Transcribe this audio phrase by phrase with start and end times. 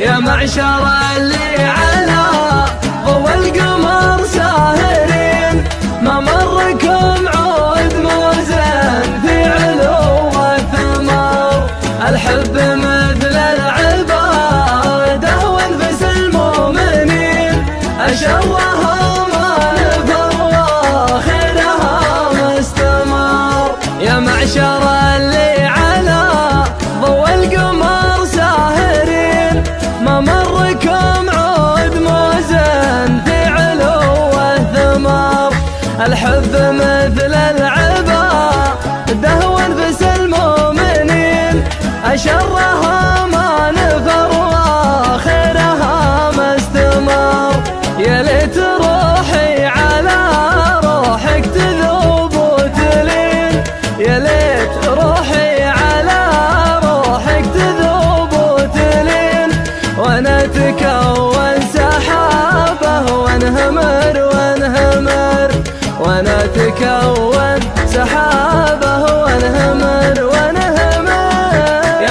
[0.00, 0.86] يا معشر
[1.16, 2.24] اللي على
[3.06, 5.64] ضوء القمر ساهرين
[6.02, 7.43] ما مركم عمر
[18.14, 18.73] 想我。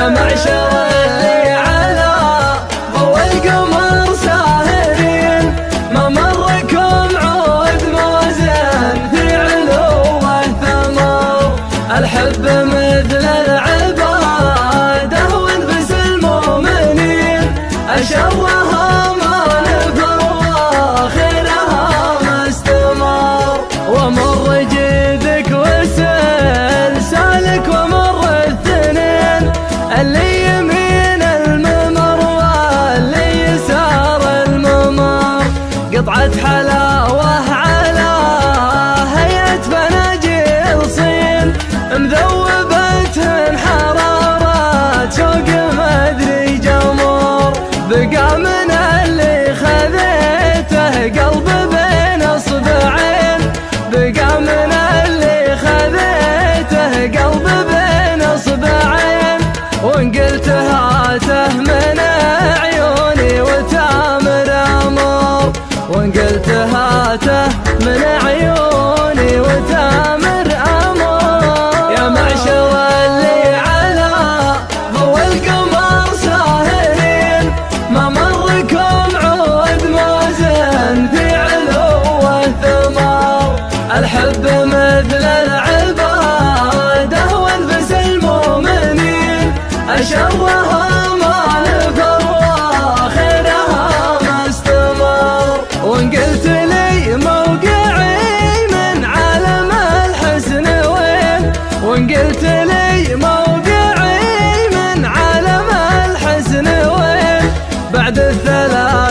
[0.10, 0.53] معشر
[36.04, 38.10] قطعة حلاوة على
[39.16, 41.54] هيئة بناجيل صين
[41.92, 47.54] مذوبة حرارة شوق مدري جمر
[47.90, 53.52] بقى من اللي خذيته قلب بين أصبعين
[53.92, 54.73] بقى من
[66.44, 67.48] تهاته
[67.86, 68.73] من عيون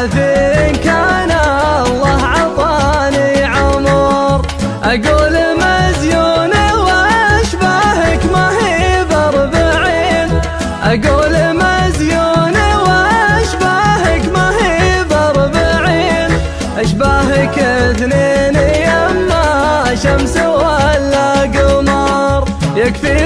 [0.03, 4.47] ثلاثين كان الله عطاني عمر.
[4.85, 6.53] أقول مزيون
[6.87, 10.29] وأشباهك ما هي بأربعين
[10.85, 16.31] أقول مزيون وأشباهك ما هي بأربعين
[16.79, 22.45] أشباهك اثنين يما شمس ولا قمر.
[22.77, 23.22] يكفي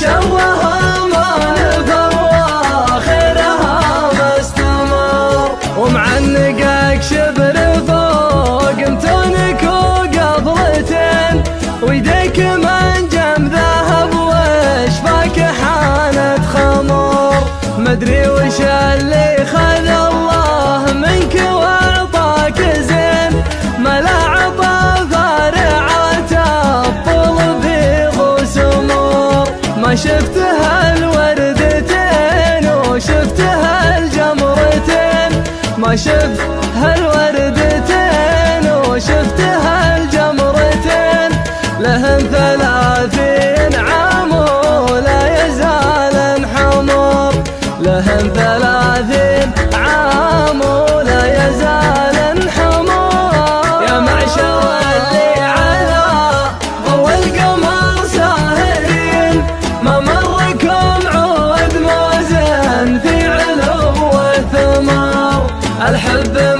[0.00, 3.80] شوها ما نفر واخرها
[4.18, 7.56] ما استمر ومعنقك شبر
[7.86, 11.42] فوق متونك وقبلتين
[11.82, 12.73] ويديك ما
[35.94, 36.53] I should
[65.88, 66.53] الحب